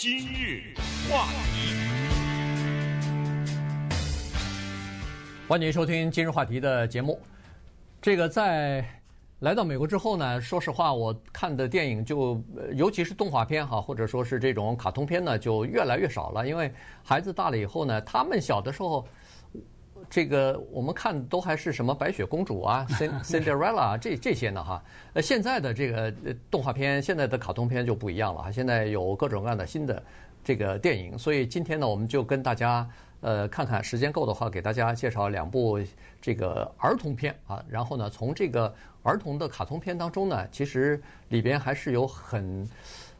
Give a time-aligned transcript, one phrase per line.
[0.00, 0.62] 今日
[1.10, 1.74] 话题，
[5.48, 7.20] 欢迎收听今日话题的节目。
[8.00, 8.88] 这个在
[9.40, 12.40] 来到美国之后呢，说实话，我看的电影就，
[12.74, 16.46] 尤其是动画片哈，或者说是这种卡通片呢，就越来越少了。
[16.46, 16.72] 因为
[17.02, 19.04] 孩子大了以后呢，他们小的时候。
[20.10, 22.86] 这个我们看都还是什么白雪公主啊，
[23.22, 24.82] Cinderella 这这些呢哈。
[25.12, 26.10] 呃，现在的这个
[26.50, 28.50] 动画片，现在的卡通片就不一样了哈。
[28.50, 30.02] 现在有各种各样的新的
[30.42, 32.88] 这个电影，所以今天呢，我们就跟大家
[33.20, 35.78] 呃看看，时间够的话，给大家介绍两部
[36.22, 37.62] 这个儿童片啊。
[37.68, 40.98] 然后呢，从这个儿童的卡通片当中呢，其实
[41.28, 42.66] 里边还是有很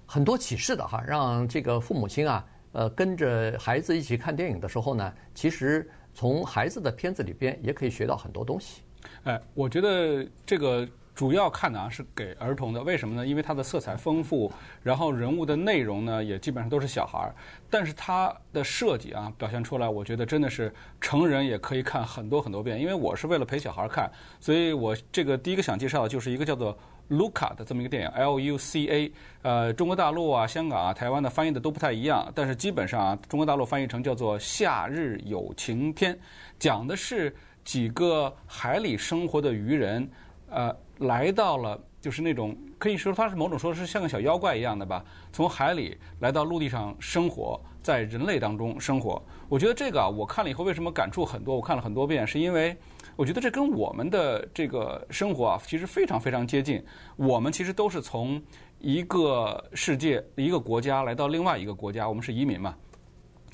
[0.06, 5.86] 很多启示的哈，让这个父母亲啊，呃，跟着孩子一起看电影的时候呢，其实。
[6.18, 8.82] 从孩子的片子里边也可以学到很多东西。
[9.22, 13.24] 哎，我觉得这个主要看的啊是给儿童的，为什么呢？
[13.24, 14.50] 因为它的色彩丰富，
[14.82, 17.32] 然后人物的内容呢也基本上都是小孩儿，
[17.70, 22.80] 但是它的设计啊表现出来，我觉得真的是成人也可以看很多很多遍。
[22.80, 26.76] 因为我是为了陪小孩看，所以我这个第一个想介绍的就是一个叫做。
[27.08, 36.14] 卢卡的这么一个电影，L-U-C-A，呃，中国大陆啊、香港啊、台湾的翻译的都不太一样，但是基本上啊，中国大陆翻译成叫做《夏日友晴天》，
[36.58, 40.08] 讲的是几个海里生活的鱼人，
[40.50, 49.24] 呃，来到了就是那种可以说它是某种说是像个小妖怪一样的吧，从海里来到陆地上生活，在人类当中生活。
[49.48, 51.56] 我觉得这个啊，我看了以后为什么感触很多？
[51.56, 52.76] 我看了很多遍，是因为。
[53.16, 56.84] 我觉得这跟我们的这个生活啊，其实非常非常接近。
[57.16, 58.40] 我们其实都是从
[58.78, 62.76] 一个世界、一个国家来到另外一个国家，我们是移民嘛。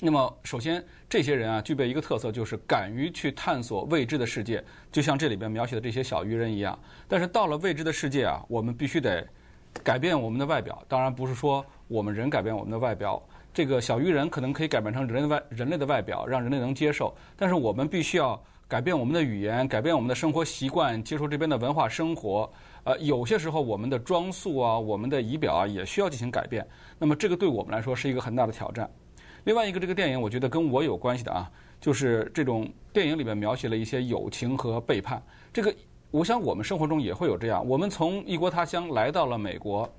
[0.01, 4.61] 那么，首先这些人啊，具备一个特色，就是敢于去探索未知的世界，
[4.91, 6.77] 就像这里边描写的这些小鱼人一样。
[7.07, 9.25] 但是到了未知的世界啊，我们必须得
[9.83, 10.81] 改变我们的外表。
[10.87, 13.21] 当然不是说我们人改变我们的外表，
[13.53, 17.15] 这个小鱼人可能可以改变成人的外人类的外表，让人类能接受。
[17.35, 18.41] 但是我们必须要。
[18.67, 22.51] 改变我们的语言，改变我们的生活习惯，接受这边的文化生活。
[22.83, 26.67] 呃，有些时候我们的装束啊，我们的仪表啊，也需要进行改变。
[26.97, 28.89] 那么这个对我们来说是一个很大的挑战。
[29.43, 31.47] 另外一个，这个电影我觉得跟我有关系的啊，
[31.79, 35.21] 就是这种电影里面描写了一些友情和背叛。
[35.53, 35.71] 这个
[36.15, 37.67] 我想我们生活中也会有这样。
[37.67, 39.89] 我们从异国他乡来到了美国，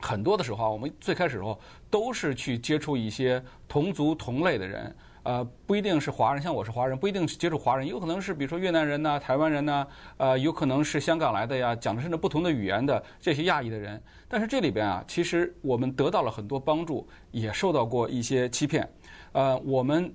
[0.00, 1.56] 很多的时候啊，我们最开始的时候
[1.88, 4.92] 都是去接触一些同族同类的人。
[5.22, 9.86] 呃，不一定是华人，像我是华人，不一定是接触华人，有可能是比如说越南人呐、台湾人呐，
[10.16, 14.02] 呃，有可能是香港来的呀，讲的甚至不同的语言的这些亚裔的人。
[14.26, 18.88] 但是这里边啊，其实我们得到了很多帮助，也受到过一些欺骗。
[19.30, 20.12] 呃，我们。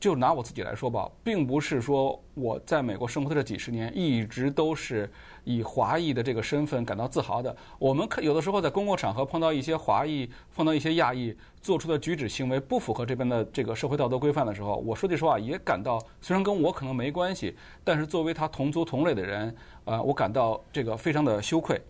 [0.00, 5.10] 就拿我自己来说吧，并不是说我在美国生活的这几十年一直都是
[5.42, 7.54] 以华裔的这个身份感到自豪的。
[7.78, 19.54] 我们可有的时候在公共场合碰到一些华裔，碰到一些亚裔做出的举止行为不符合这边的这个社会道德规范的时候，我说句实话也感到，虽然跟我可能没关系，但是作为他同族同类的人，
[19.84, 21.80] 呃，我感到这个非常的羞愧。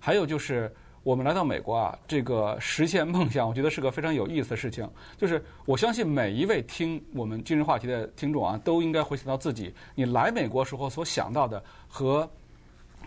[0.00, 0.74] 还有就是。
[1.04, 4.88] 我们来到美国啊，这个实现梦想，我觉得是个非常有意思的事情。
[5.18, 12.26] 就是我相信每一位听我们今日话题的听众啊，都应该回想到自己，你来美国时候所想到的和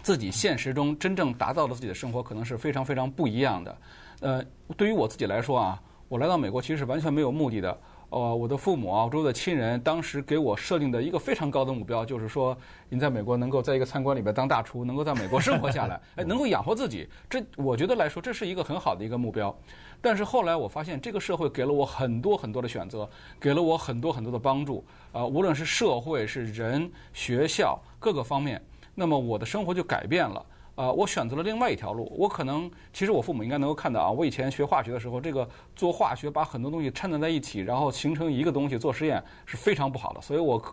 [0.03, 3.78] 自己现实中真正达到的自己的生活，可能是非常非常不一样的。
[4.19, 4.46] 呃，
[4.78, 7.75] 对于我自己来说啊，我来到美国其实是完全没有目的的。
[8.09, 12.57] 呃，我的父母啊，周围的亲人，当时给我设定的一个非常高的目标，就是说，
[12.88, 19.53] 你在美国能够在一个餐馆里边当大厨，能够在美国生活下来， 哎，能够养活自己，这我觉得来说，这是一个很好的一个目标。
[20.01, 23.09] 但是后来我发现，这个社会给了我很多很多的选择，
[23.41, 28.62] 给了我很多很多的帮助，啊、呃，无论是社会、是人、学校各个方面，
[28.96, 30.46] 那么我的生活就改变了。
[30.78, 32.08] 啊、我选择了另外一条路。
[32.16, 34.12] 我可能，其实我父母应该能够看到啊。
[34.12, 40.22] 我以前学化学的时候，这个做化学把很多东西掺杂在一起，然后形成一个东西做实验是非常不好的。
[40.22, 40.64] 所以我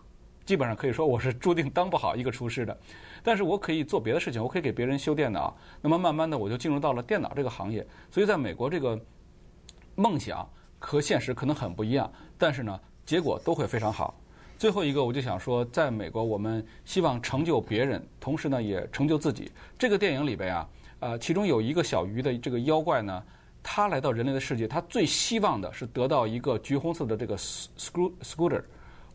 [0.44, 2.78] 基本上可以说我是注定当不好一个厨师的。
[3.22, 5.56] 但是我可以做别的事情，我可以给别人修电脑。
[5.80, 7.86] 那么慢慢的我就进入到了电脑这个行业。
[8.10, 9.00] 所以在美国，这个
[9.94, 10.46] 梦想
[10.78, 14.14] 和现实可能很不一样，但是呢，结果都会非常好。
[14.64, 19.52] 最后一个，我就想说，在美国，我们希望成就别人，同时呢，也成就自己。
[19.78, 20.68] 这个电影里边啊，
[21.00, 23.22] 呃，其中有一个小鱼的这个妖怪呢，
[23.62, 28.62] 他来到人类的世界，他最希望的是得到一个橘红色的这个 scooter。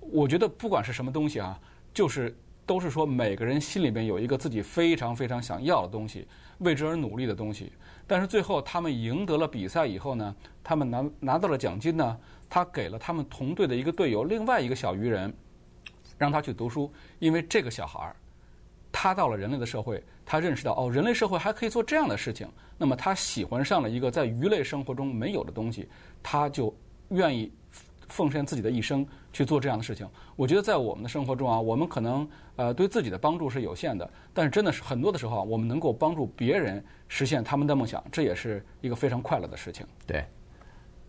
[0.01, 1.59] 我觉得不管是什么东西啊，
[1.95, 6.27] 就是都是说每个人心里边有一个自己非常非常想要的东西，
[6.59, 7.71] 为之而努力的东西。
[8.05, 12.15] 但是最后他们赢得了比赛以后呢，他们拿拿到了奖金呢。
[12.49, 15.31] 他给了他们同队的一个队友另外一个小鱼人，
[16.17, 18.15] 让他去读书，因为这个小孩儿
[18.91, 22.49] 他到了人类的社会，他认识到哦，人类社会还可以做这样的事情。
[22.77, 25.87] 那么他喜欢上了一个在鱼类生活中没有的东西，
[26.23, 26.75] 他就
[27.09, 27.51] 愿意
[28.07, 30.09] 奉献自己的一生去做这样的事情。
[30.35, 39.85] 我觉得在我们的生活中啊，我们可能呃对自己的帮助是有限的，但是真的是很多的时候啊，我们能够帮助别人实现他们的梦想，这也是一个非常快乐的事情。
[40.07, 40.25] 对。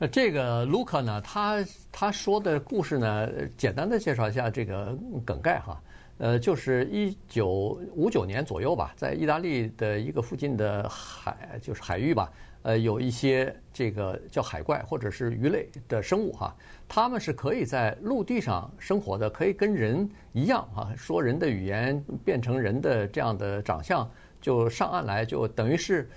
[0.02, 1.62] 那这个卢卡呢，他
[1.93, 5.79] 他说的故事呢，简单的介绍一下这个梗概哈。
[6.17, 12.32] 呃，就是一九五九年左右吧，在意大利的一个附近的海，就是海域吧，
[12.62, 16.56] 呃，有一些这个叫海怪或者是鱼类的生物哈，
[16.88, 24.11] 他们是可以在陆地上生活的，可以跟人一样哈，说人的语言，变成人的这样的长相，
[24.41, 26.08] 就上岸来，就等于是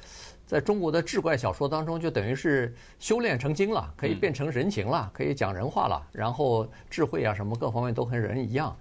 [0.54, 8.78] 在中国的志怪小说当中，就等于是修炼成精了，可以变成人形了，可以讲人话了，然后智慧啊什么各方面都和人一样。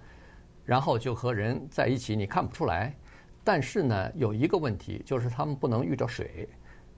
[0.65, 2.95] 然后就和人在一起，你看不出来。
[3.43, 6.47] 但是呢，有一个问题，就是他们不能遇着水。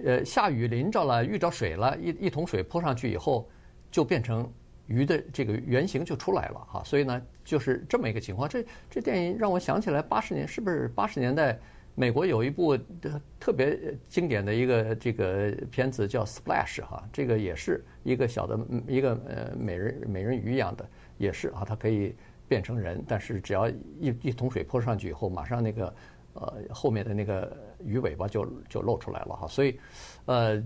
[0.03, 3.49] 呃，下雨淋着了，遇着水了，一一桶水泼上去以后，
[3.89, 4.51] 就变成
[4.87, 6.83] 鱼的这个原型就出来了哈。
[6.83, 8.49] 所以呢，就是这么一个情况。
[8.49, 11.57] 这这电影让我想起来，八十年是不是八十年代
[11.95, 12.77] 美国有一部
[13.39, 20.87] 特别经典的一个这个片子叫《Splash》哈，这个也是一个小的一个呃美人美人鱼一样的，
[21.17, 22.15] 也是啊，它可以。
[22.47, 25.95] 变成人，但是只要一一桶水泼上去以后，马上那个
[26.33, 29.79] 呃后面的那个鱼尾巴就就露出来了哈，所以
[30.25, 30.63] 呃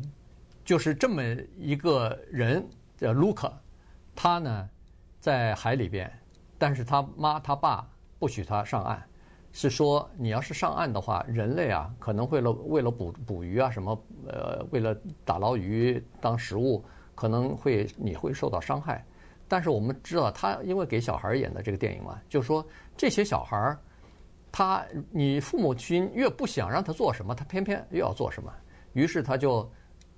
[0.66, 1.24] 就是这么
[1.58, 2.68] 一个人
[2.98, 3.58] 叫卢卡，
[4.14, 4.70] 他呢
[5.22, 6.12] 在海里边，
[6.58, 7.90] 但是他妈他爸
[8.20, 9.02] 不许他上岸，
[9.52, 16.84] 是说你要是上岸的话，人类啊可能为了为了捕捕鱼啊什么呃为了打捞鱼当食物，
[17.16, 19.04] 可能会你会受到伤害。
[19.48, 22.64] 但是我们知道，他因为给小孩演的这个电影嘛，就是说
[22.96, 23.80] 这些小孩儿，
[24.52, 28.54] 他你父母亲越不想让他做什么，他偏偏又要做什么，
[28.94, 29.68] 于是他就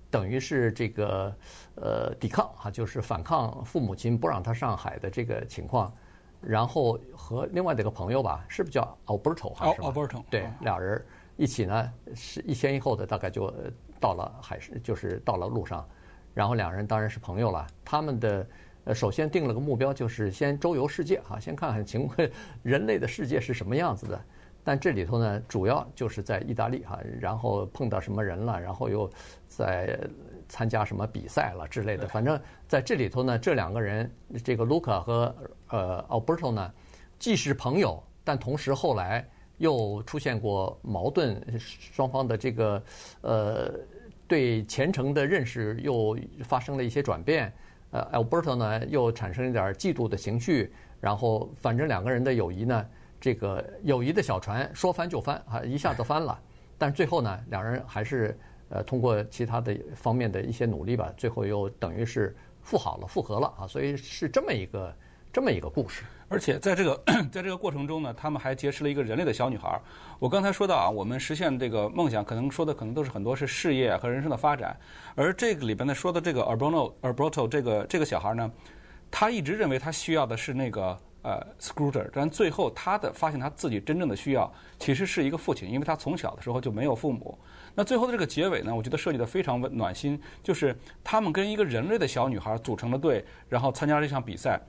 [0.09, 1.33] 等于是这个
[1.75, 5.93] 呃抵抗啊，就是反抗父母亲不让他上海的这个情况，
[6.41, 11.03] 然后和另外的一个朋友吧，是不是叫 Alberto 还是？Alberto 对，俩人
[11.37, 13.53] 一起呢，是一前一后的，大概就
[13.99, 15.87] 到了海市，就是到了路上，
[16.33, 18.47] 然后两人当然是朋友了，他们的。
[18.83, 22.17] 呃，首先定了个目标，就是先周游世界哈，先看看情况，
[22.63, 24.19] 人类的世界是什么样子的。
[24.63, 29.07] 但这里头呢，主要就是在意大利哈，然后碰到什么人了，然后又
[29.47, 29.99] 在
[30.51, 32.05] 参加什么比赛了之类的。
[32.05, 32.37] 反正
[32.67, 34.11] 在这里头呢，这两个人，
[34.43, 35.33] 这个卢卡和
[35.69, 36.73] 呃 Alberto 呢，
[37.17, 39.25] 既是朋友，但同时后来
[39.57, 42.83] 又出现过矛盾，双方的这个
[43.21, 43.73] 呃
[44.27, 47.51] 对前程的认识又发生了一些转变。
[47.91, 52.85] 呃，Alberto 呢又产生一点嫉妒的情绪，然后反正两个人的友谊呢，
[53.19, 56.37] 这个友谊的小船说翻就翻啊，一下子翻了。
[56.77, 58.37] 但最后呢，两人还是
[58.71, 63.67] 呃通过其他的方面的一些努力吧，最后又等于是复好了，复合了啊。
[63.67, 64.95] 所以是这么一个
[65.31, 66.03] 这么一个故事。
[66.27, 69.77] 而且在这个 在这个过程中呢，他们还结识了一个人类的小女孩。
[70.17, 74.79] 我刚才说到啊，我们实现这个梦想，可能说的可能都是很多是事业和人生的发展。
[75.13, 78.49] 而这个里边呢说的这个 Arbono arbuto 这个这个小孩呢，
[79.11, 87.37] 他一直认为他需要的是那个呃 Scooter，但最后他的发现他自己真正的需要其实是一个父亲，因为他从小的时候就没有父母。
[87.73, 94.59] 那最后的这个结尾呢，我觉得设计的非常暖心，就是他们跟一个人类的小女孩组成了队，然后参加了这项比赛。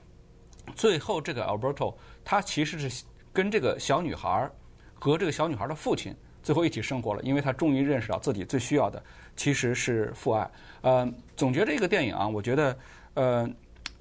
[0.77, 1.95] 最后，这个 Alberto
[2.25, 4.49] 他其实是跟这个小女孩
[4.95, 9.03] 和这个小女孩的父亲最后一起生活了，因为他终于认识到自己最需要的
[9.35, 10.49] 其实是父爱。
[10.83, 12.79] 呃，总结这个电影啊，我觉得，
[13.15, 13.51] 呃，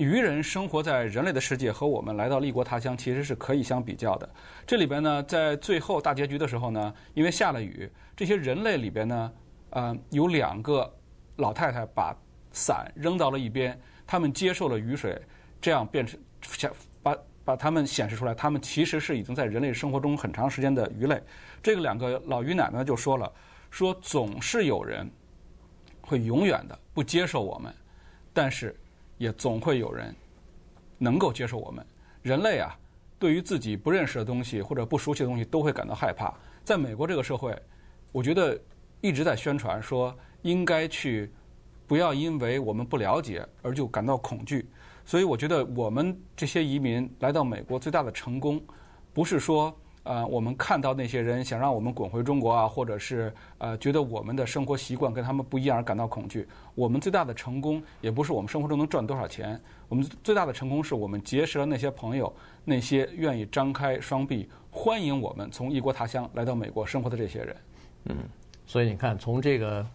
[0.01, 4.27] 鱼人生活在人类的世界和我们来到异国他乡其实是可以相比较的。
[4.65, 9.31] 这里边呢，在最后大结局的时候呢，因为下了雨，这些人类里边呢，
[9.69, 10.91] 呃，有两个
[11.35, 12.17] 老太太把
[12.51, 15.21] 伞扔到了一边，他们接受了雨水，
[15.61, 16.19] 这样变成。
[16.41, 16.71] 显
[17.03, 17.15] 把
[17.45, 21.21] 把他们显示出来，他们其实是已经在人类生活中很长时间的鱼类。
[21.61, 23.31] 这个两个老鱼奶奶就说了，
[23.69, 25.07] 说总是有人
[26.01, 27.71] 会永远的不接受我们，
[28.33, 28.75] 但是
[29.21, 30.15] 也总会有人
[30.97, 31.85] 能够接受我们。
[32.23, 32.75] 人类啊，
[33.19, 36.33] 对于自己不认识的东西或者不熟悉的东西都会感到害怕。
[36.63, 37.55] 在美国这个社会，
[38.11, 38.59] 我觉得
[38.99, 40.11] 一直在宣传说
[40.41, 41.31] 应该去
[41.85, 44.67] 不要因为我们不了解而就感到恐惧。
[45.05, 48.59] 所以我觉得我们这些移民来到美国最大的成功，
[49.13, 49.71] 不是说
[50.03, 56.47] 呃，我们看到那些人想让我们滚回中国啊，或者是呃觉得我们的生活习惯跟他们不一样而感到恐惧。
[56.73, 62.33] 我们最大的成功也不是我们生活中能赚多少钱，我们最大的成功是我们结识了那些朋友，
[62.65, 67.55] 那些愿意张开双臂欢迎我们从异国他乡来到美国生活的这些人。
[68.05, 68.17] 嗯，
[68.65, 69.85] 所以你看，从这个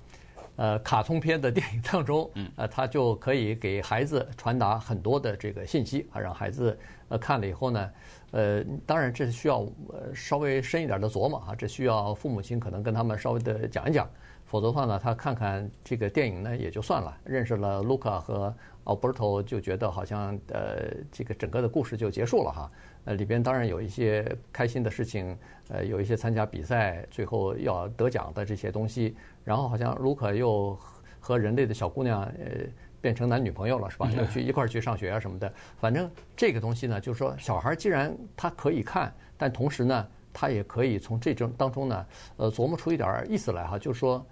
[0.54, 7.90] 呃卡通片的电影当中，呃，他就可以给孩子传达很多的这个信息啊，让孩子呃看了以后呢。
[8.32, 14.08] 呃，当然这需要呃稍微深一点的琢磨啊，这需要父母亲可能跟他们稍微的讲一讲，
[14.44, 18.54] 否则的话呢，他看看这个电影呢也就算了，认识了卢卡和
[18.84, 22.70] 奥伯托就觉得好像呃这个整个的故事就结束了哈。
[23.04, 30.76] 呃里边当然有一些开心的事情，呃有一些参加比赛最后要得奖的这些东西，然后好像卢卡又
[31.20, 32.66] 和人类的小姑娘呃。
[33.00, 34.10] 变成男女朋友了是吧？
[34.16, 35.52] 要去一块儿去上学啊什么的。
[35.78, 43.78] 反正这个东西呢，就是说小孩既然他可以看，但同时呢，他也可以从这种当中呢，呃，琢磨出一点意思来哈。
[43.78, 44.24] 就是说，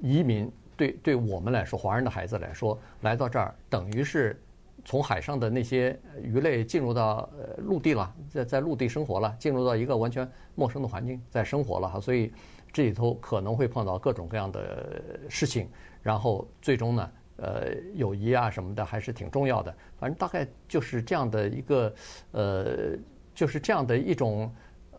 [0.00, 4.40] 移民对对我们来说，华人的孩子来说，来到这儿等于是
[4.84, 12.00] 从海上的那些鱼类进入到呃陆地了，在在陆地生活了，进入到一个完全陌生的环境在生活了哈。
[12.00, 12.32] 所以
[12.72, 15.68] 这里头可能会碰到各种各样的事情，
[16.02, 17.10] 然后最终呢。
[17.38, 19.74] 呃，友谊啊什么的还是挺重要的。
[19.96, 21.94] 反正大概就是这样的一个，
[22.32, 22.96] 呃，
[23.34, 24.52] 就是这样的一种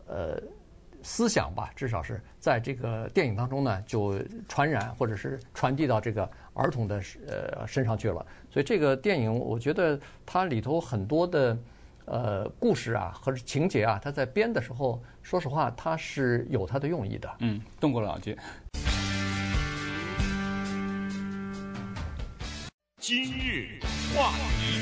[0.07, 0.41] 呃
[1.03, 1.69] 思想吧。
[1.75, 8.25] 至少是在这个电影当中呢，就传染或者是传递到这个儿童的呃身上去了。
[8.49, 11.57] 所以这个电影，我觉得它里头很多的
[12.05, 17.29] 呃故事啊和情节啊，它在编的时候，说实话，它是有它的用意的。
[17.39, 18.35] 嗯，动过脑筋。
[23.09, 23.79] 今日
[24.15, 24.77] 话题，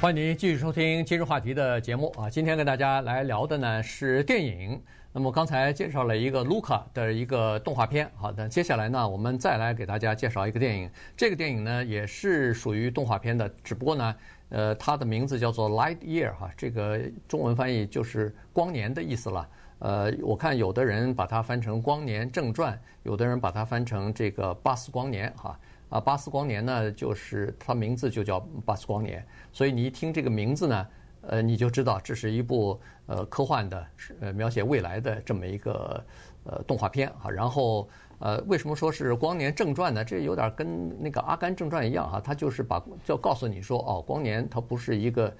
[0.00, 2.30] 欢迎您继续收听今日话题的节目啊！
[2.30, 4.80] 今天跟大家来聊的呢是电影。
[5.12, 10.88] 那么刚才介绍了一个卢卡的一个动画片，好的，接下来呢我们再来给大家介绍一个电影。
[11.16, 14.14] 这个电影呢也是属于动画片的，只不过呢，
[14.50, 19.48] 呃，它的名字叫做《Light Year》哈，这个中文翻译就是光年的意思了。
[19.78, 25.58] 呃，我看有的人把它翻成《光年正传》，有的人把它翻成这个《巴斯光年》哈。
[25.90, 30.86] 啊，巴斯光年呢，就是它名字就叫巴斯光年，所以你一听这个名字呢，
[31.20, 33.86] 呃，你就知道这是一部呃科幻的，
[34.20, 36.02] 呃描写未来的这么一个
[36.44, 37.30] 呃动画片哈。
[37.30, 37.88] 然后
[38.18, 40.04] 呃，为什么说是《光年正传》呢？
[40.04, 45.32] 这有点跟那个《阿甘正传》一样哈，它就是把就告诉你说，哦，光年它不是一个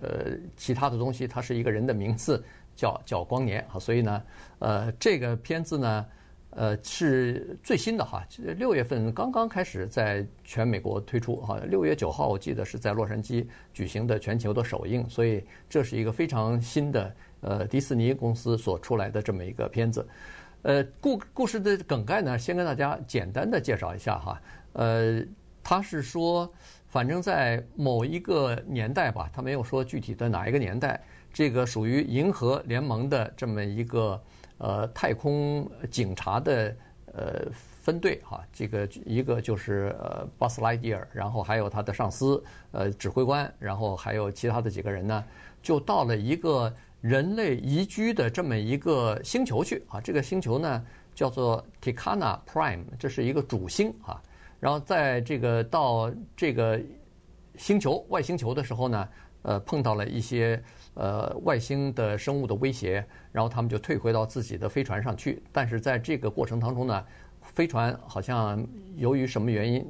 [0.00, 2.42] 呃其他的东西，它是一个人的名字。
[2.74, 4.22] 叫叫光年啊，所以呢，
[4.58, 6.06] 呃，这个片子呢，
[6.50, 8.24] 呃，是最新的哈，
[8.56, 20.06] 六月份刚刚开始在全美国推出哈，六月九号我记得是在洛杉矶举行的全球的首映，所以这是一个非常新的呃迪士尼公司所出来的这么一个片子，
[20.62, 24.40] 呃，故故事的梗概呢，先跟大家简单的介绍一下哈，
[24.74, 25.22] 呃，
[25.62, 26.48] 他是说，
[26.86, 31.00] 反正在某一个年代吧，他没有说具体的哪一个年代。
[31.34, 34.22] 这个属于银河联盟的这么一个
[34.58, 36.76] 呃太空警察的
[37.06, 45.24] 呃分队哈，这个一个就是呃 Buzz Lightyear，然后还有他的上司呃指挥官，然后还有其他的几个人呢，
[45.60, 50.00] 就到了一个人类宜居的这么一个星球去啊。
[50.00, 50.86] 这个星球呢
[51.16, 54.22] 叫做 Tikana Prime，这是一个主星啊。
[54.60, 56.80] 然后在这个到这个
[57.56, 59.08] 星球外星球的时候呢，
[59.42, 60.62] 呃碰到了一些。
[60.94, 65.42] 呃，外星的生物的威胁，然后他们就退回到自己的飞船上去。
[65.50, 67.04] 但是在这个过程当中呢，
[67.42, 69.84] 飞船好像由于什么原因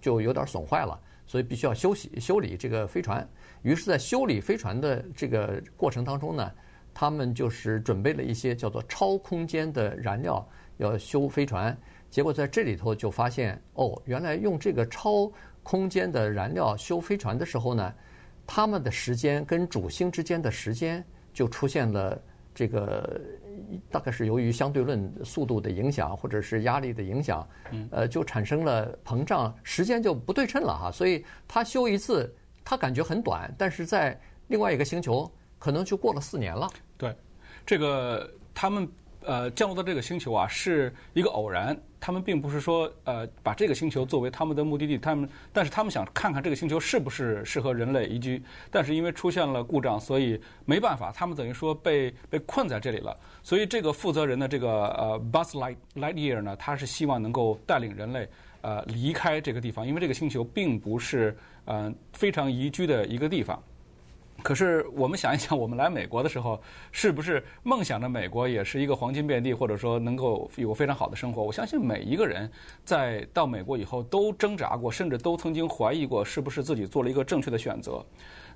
[0.00, 3.28] 就有点损坏了，所以必须要休息修理这个飞船。
[3.62, 6.52] 于是，在修理飞船的这个过程当中呢，
[6.94, 11.76] 他们就是准备了一些叫做超空间的燃料要修飞船。
[12.10, 15.28] 结果在这里头就发现，哦，原来用这个超
[15.64, 17.92] 空间的燃料修飞船的时候呢。
[18.48, 22.18] 他们的时间跟主星之间的时间就出现了
[22.54, 23.20] 这个，
[23.90, 27.46] 大概是由于相对论速度的影响，或者是压力的影响，
[27.90, 30.90] 呃，就产生了膨胀，时间就不对称了哈。
[30.90, 36.66] 所以他修一次，他感觉很短，但是在另外一个星球可能就过了四年了。
[36.96, 37.14] 对，
[37.66, 38.88] 这个他们。
[39.24, 41.76] 呃，降落到这个星球啊，是一个偶然。
[42.00, 48.40] 他们并不是说呃把这个星球作为他们的目的地，他们但是他们想看看这个星球是不是适合人类宜居。
[48.70, 53.16] 但是因为出现了故障，所以没办法，他们等于说被被困在这里了。
[53.42, 58.28] 所以这个负责人的这个呃 Buzz Light Lightyear 呢，他是希望能够带领人类
[58.60, 63.60] 呃离开这个地方，因为这个星球并不是呃非常宜居的一个地方。
[64.40, 66.60] 可是我们想一想，我们来美国的时候，
[66.92, 71.42] 是不是梦想着美国也是一个黄金遍地，或者说能够有个非常好的生活？
[71.42, 72.48] 我相信每一个人
[72.84, 78.04] 在到美国以后都挣扎过，甚至都曾经怀疑过是不是自己做了一个正确的选择。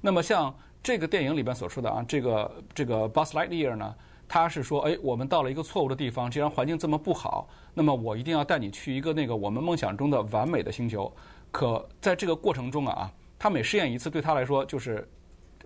[0.01, 3.93] 那么像这个电影里边所说的啊，这个这个 Buzz Lightyear 呢，
[4.29, 11.12] 他是说，哎，我们到了一个错误的地方，既然环境这么不好，那么我一定要带你去一个那个我们梦想中的完美的星球。
[11.51, 15.07] 可在这个过程中啊，他每试验一次，对他来说就是。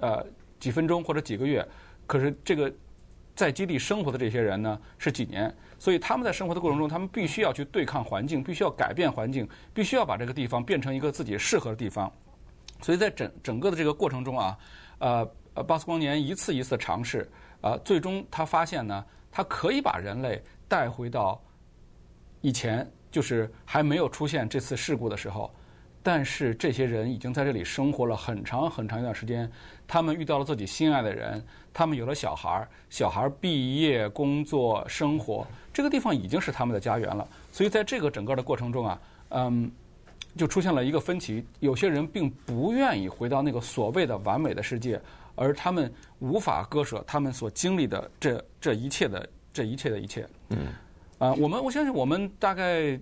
[0.00, 0.24] 呃，
[0.58, 1.66] 几分钟或者几个月，
[2.06, 2.72] 可是这个
[3.34, 12.10] 在基地生活的这些人呢，是几年，所以他们在生活的过程中，他们必须要去对抗环境，必须要改变环境，必须要把这个地方变成一个自己适合的地方。
[12.82, 14.58] 所以在整整个的这个过程中啊，
[14.98, 17.20] 呃呃，巴斯光年一次一次尝试，
[17.60, 21.42] 啊、呃，最终他发现呢，他可以把人类带回到
[22.42, 25.50] 以前，就是还没有出现这次事故的时候。
[26.06, 29.50] 但是这些人已经在这里生活了很长很长一段时间，
[29.88, 31.44] 他们遇到了自己心爱的人，
[31.74, 37.26] 他们有了小孩儿，小孩儿毕业、工作、生活，这个地方已经是他们的家园了。
[37.50, 39.68] 所以在这个整个的过程中啊，嗯，
[40.36, 41.44] 就出现了一个分歧。
[41.58, 45.00] 有些人并不愿意回到那个所谓的完美的世界，
[45.34, 50.24] 而他们无法割舍他们所经历的这这一切的这一切的一切。
[50.50, 50.68] 嗯，
[51.18, 52.96] 啊，我们我相信我们大概。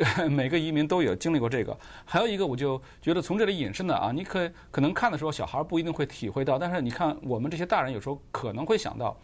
[0.30, 9.16] 每个移民都有经历过这个，还有一个，我就觉得从这里引申的啊，你可可能看的时候，小孩不一定会体会到，但是你看我们这些大人有时候可能会想到，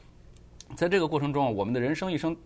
[0.74, 2.36] 在这个过程中，我们的人生一生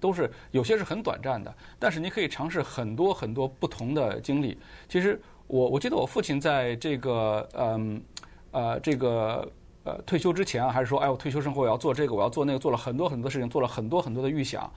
[0.00, 4.58] 都是有些是很短暂的，但是你可以尝试很多很多不同的经历。
[4.88, 8.02] 其实我我记得我父亲在这个嗯
[8.50, 9.48] 呃这个
[9.88, 14.70] 呃退休之前，还是说哎我退休生活我要做这个我要做那个，做了很多很多事情，做了很多很多的预想。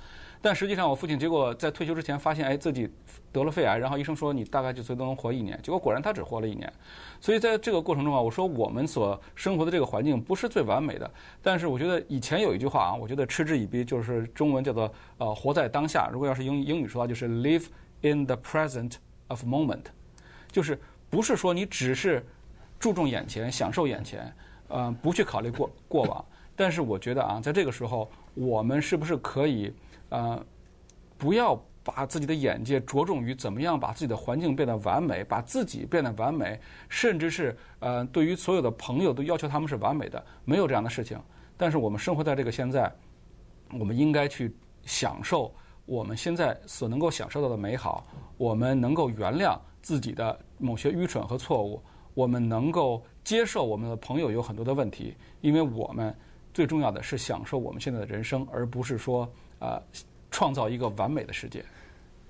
[0.43, 2.89] 但实际上，我父亲结果在退休之前发现，哎，自己
[3.31, 5.59] 得了肺癌，然后医生说你大概就最多能活一年。
[5.61, 6.71] 结果果然他只活了一年。
[7.19, 11.09] 所以在这个过程中啊，我说我们所生活的这个环境不是最完美的。
[11.43, 16.09] 但是我觉得以前有一句话啊，我觉得嗤之以鼻，就是中文叫做呃活在当下。
[16.11, 17.67] 如果要是英英语说话，就是 live
[18.01, 18.93] in the present
[19.27, 19.83] of moment，
[20.51, 20.79] 就是
[21.11, 22.25] 不是说你只是
[22.79, 24.33] 注重眼前，享受眼前，
[24.71, 26.23] 呃，不去考虑过过往。
[26.55, 29.73] 但是我觉得啊，在这个时候，我们是不是可以？
[30.09, 30.43] 呃，
[31.17, 36.59] 不要把自己的眼界着重于怎么样把自己的环境变得完美，把自己变得完美，
[36.89, 41.19] 甚至是呃，对于所有的朋友都要求他们是完美的，没有这样的事情。
[41.57, 42.91] 但是我们生活在这个现在，
[43.79, 45.53] 我们应该去享受
[45.85, 48.05] 我们现在所能够享受到的美好，
[48.37, 51.81] 我们能够原谅自己的某些愚蠢和错误，
[52.13, 56.15] 我们能够接受我们的朋友有很多的问题，因为我们
[56.53, 59.31] 最重要的是享受我们现在的人生，而不是说。
[59.61, 59.79] 啊，
[60.31, 61.63] 创造一个完美的世界。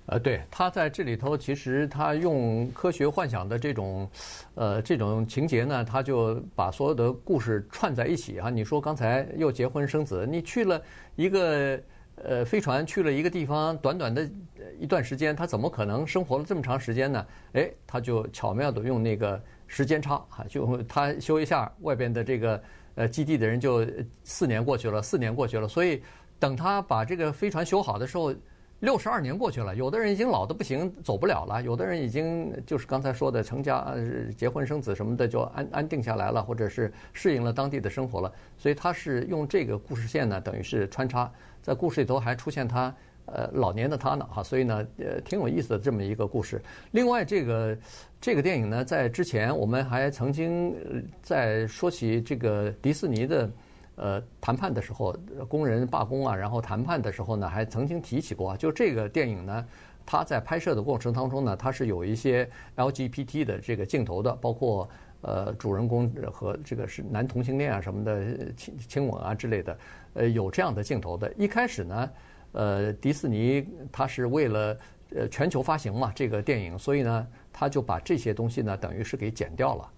[0.07, 4.05] 呃，对，他在这里头，其实他用科学幻想的这种，
[4.53, 8.49] 呃，这种情节呢，他就把所有的故事串在一起啊。
[8.49, 10.81] 你说刚才又结婚生子，你去了
[11.15, 11.79] 一个
[12.15, 14.29] 呃飞船，去了一个地方，短短的
[14.77, 17.25] 一段时间，他怎么可能生活了这么长时间呢？
[17.53, 22.61] 哎，他就巧妙地用那个时间差啊，就他修一下外边的这个
[22.95, 23.87] 呃基地的人就
[24.25, 26.03] 四年过去了，四年过去了，所以。
[26.41, 28.33] 等他把这个飞船修好的时候，
[28.79, 29.75] 六十二年过去了。
[29.75, 33.93] 有的人已经老得不行，走不了了；有的人已经就是刚才说的成家、
[34.35, 38.33] 结婚生子什么的，就安安定下来了，或者是适应了当地的生活了。
[38.57, 41.31] 所以他是用这个故事线呢，等于是穿插
[41.61, 42.91] 在故事里头，还出现他
[43.33, 44.43] 呃老年的他呢哈。
[44.43, 46.61] 所以呢，呃，挺有意思的这么一个故事。
[46.91, 47.77] 另外，这个
[48.19, 50.75] 这个电影呢，在之前我们还曾经
[51.21, 53.49] 在说起这个迪士尼的。
[53.97, 55.15] 呃，谈判的时候，
[55.47, 59.67] 工人罢工啊，然后谈判的时候呢，还曾经提起过，就这个电影呢，
[60.07, 64.89] 它在拍摄的过程当中呢，它是有一些 LGBT 的这个镜头的，包括
[65.21, 69.77] 呃主人公和这个是男同性恋啊什么的亲亲吻啊之类的，
[70.13, 71.31] 呃有这样的镜头的。
[71.37, 72.09] 一开始呢，
[72.51, 74.77] 呃迪士尼它是为了
[75.15, 79.89] 呃全球发行嘛这个电影，所以呢，他就把这些东西呢等于是给剪掉了。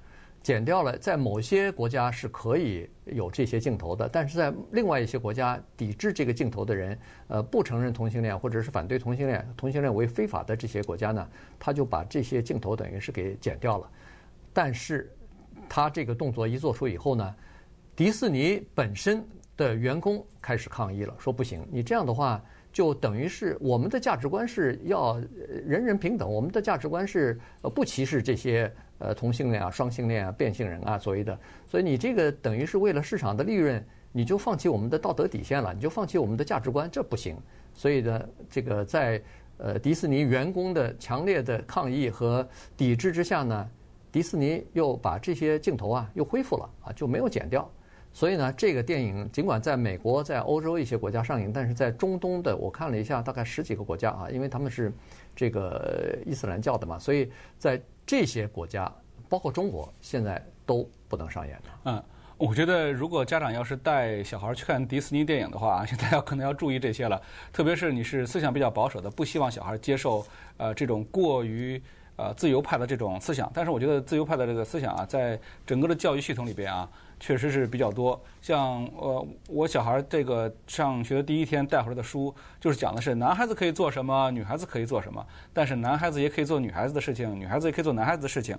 [0.41, 11.25] 剪掉了，在某些国家是可以有这些镜头的，但是在另外一些国家抵制这个镜头的人，呃，不承认同性恋或者是反对同性恋，同性恋为非法的这些国家呢，
[11.57, 13.89] 他就把这些镜头等于是给剪掉了。
[14.51, 15.09] 但是
[15.69, 17.35] 他这个动作一做出以后呢，
[17.95, 19.25] 迪士尼本身
[19.63, 25.17] 的员工开始抗议了，说不行，你这样的话就等于是我们的价值观是要
[25.65, 28.71] 人人平等，我们的价值观是呃不歧视这些。
[28.99, 37.35] 呃，同性恋啊，双性恋啊，变性人啊，所谓的，所以你这个等于是为了市场的利润，你就放弃我们的道德底线了，你就放弃我们的价值观，这不行。
[37.73, 39.21] 所以呢，这个在
[39.57, 42.47] 呃迪士尼员工的强烈的抗议和
[42.77, 43.69] 抵制之下呢，
[44.09, 47.69] 迪士尼又把这些镜头啊又恢复了啊，就没有剪掉。
[48.13, 54.93] 所以呢，这个电影尽管在美国、在欧洲一些国家上映，但是在中东的我看了一下，大概十几个国家啊，因为他们是
[55.35, 58.89] 这个伊斯兰教的嘛，所以在这些国家，
[59.27, 61.69] 包括中国，现在都不能上演的。
[61.85, 62.03] 嗯，
[62.37, 67.19] 我觉得如果家长要是带小孩去看迪士尼电影的话，现在要可能要注意这些了，
[67.51, 70.23] 特别是你是思想比较保守的，不希望小孩接受
[70.57, 71.81] 呃这种过于
[72.15, 73.51] 呃自由派的这种思想。
[73.55, 76.87] 但是我觉得自由派的这个思想啊，在整个的教育系统里边啊。
[77.19, 88.57] 确实是比较多，像呃，我小孩这个上学的第一天带回来的书，就是讲的是男孩子可以做什么，女孩子可以做什么，但是男孩子也可以做女孩子的事情，女孩子也可以做男孩子的事情。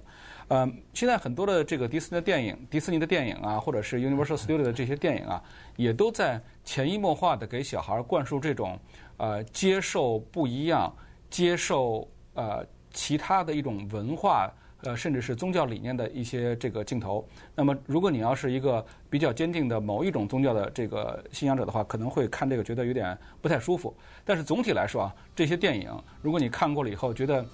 [0.49, 5.43] 呃，现在很多的这个迪士尼的电影，迪士尼的电影啊，或者是 Universal Studio 的这些电影啊，
[5.77, 8.79] 也都在潜移默化的给小孩灌输这种
[9.19, 10.95] 呃接受不一样、
[11.29, 14.53] 接受呃其他的一种文化。
[14.85, 17.27] 呃，甚至是宗教理念的一些这个镜头。
[17.55, 23.95] 那么，如果你要是一个比较坚定的某一种宗教的这个信仰者的话，可能会看这个觉得有点不太舒服。
[24.27, 27.45] 但是总体来说啊，这些电影如果你看过了以后觉得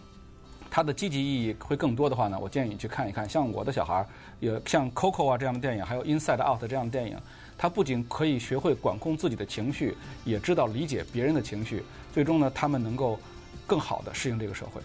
[0.68, 3.28] 它的积极意义会更多的话呢，我建议你去看一看。
[3.28, 4.04] 像我的小孩，
[4.40, 7.16] 也像 Coco 啊这样的电影，还有 Inside Out 这样的电影，
[7.56, 11.84] 他不仅可以学会管控自己的情绪，也知道理解别人的情绪。
[12.12, 13.18] 最终呢，他们能够
[13.66, 14.82] 更好地适应这个社会。